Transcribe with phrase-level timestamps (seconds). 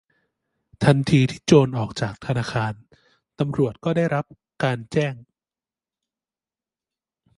[0.83, 2.73] ทันทีที่โจรออกจากธนาคาร
[3.39, 4.25] ตำรวจก็ได้รับ
[4.63, 5.13] การแจ้ง